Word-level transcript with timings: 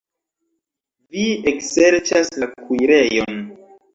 Vi 1.15 1.25
ekserĉas 1.51 2.31
la 2.45 2.49
kuirejon. 2.65 3.45